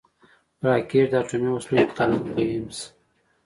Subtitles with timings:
[0.67, 2.85] راکټ د اټومي وسلو انتقالونکی هم شي